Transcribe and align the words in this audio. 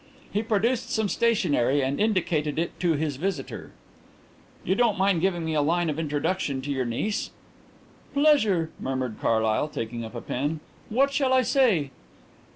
He 0.33 0.41
produced 0.41 0.89
some 0.89 1.07
stationery 1.09 1.83
and 1.83 1.99
indicated 2.01 2.57
it 2.57 2.79
to 2.79 2.93
his 2.93 3.17
visitor. 3.17 3.69
"You 4.63 4.73
don't 4.73 4.97
mind 4.97 5.21
giving 5.21 5.45
me 5.45 5.53
a 5.53 5.61
line 5.61 5.91
of 5.91 5.99
introduction 5.99 6.59
to 6.63 6.71
your 6.71 6.85
niece?" 6.85 7.29
"Pleasure," 8.15 8.71
murmured 8.79 9.17
Carlyle, 9.21 9.67
taking 9.69 10.03
up 10.03 10.15
a 10.15 10.21
pen. 10.21 10.59
"What 10.89 11.13
shall 11.13 11.33
I 11.33 11.43
say?" 11.43 11.91